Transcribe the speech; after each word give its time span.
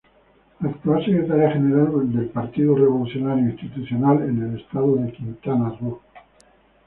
Actual 0.65 1.05
Secretaria 1.05 1.51
General 1.53 2.11
del 2.11 2.27
Partido 2.29 2.75
Revolucionario 2.75 3.49
Institucional 3.51 4.23
en 4.23 4.41
el 4.51 4.59
estado 4.59 4.95
de 4.95 5.11
Quintana 5.11 5.77
Roo. 5.79 6.01